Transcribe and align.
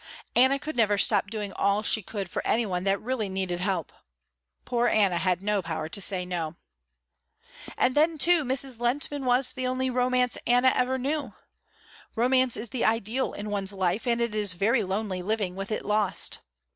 Anna 0.35 0.57
could 0.57 0.75
never 0.75 0.97
stop 0.97 1.29
doing 1.29 1.53
all 1.53 1.83
she 1.83 2.01
could 2.01 2.27
for 2.27 2.41
any 2.43 2.65
one 2.65 2.85
that 2.85 2.99
really 2.99 3.29
needed 3.29 3.59
help. 3.59 3.93
Poor 4.65 4.87
Anna 4.87 5.19
had 5.19 5.43
no 5.43 5.61
power 5.61 5.87
to 5.89 6.01
say 6.01 6.25
no. 6.25 6.55
And 7.77 7.93
then, 7.93 8.17
too, 8.17 8.43
Mrs. 8.43 8.79
Lehntman 8.79 9.25
was 9.25 9.53
the 9.53 9.67
only 9.67 9.91
romance 9.91 10.39
Anna 10.47 10.73
ever 10.75 10.97
knew. 10.97 11.35
Romance 12.15 12.57
is 12.57 12.71
the 12.71 12.83
ideal 12.83 13.33
in 13.33 13.51
one's 13.51 13.73
life 13.73 14.07
and 14.07 14.19
it 14.19 14.33
is 14.33 14.53
very 14.53 14.81
lonely 14.81 15.21
living 15.21 15.55
with 15.55 15.71
it 15.71 15.85
lost. 15.85 16.39